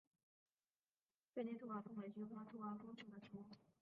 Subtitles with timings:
[1.35, 3.45] 边地兔儿风为菊科兔儿风属的植物。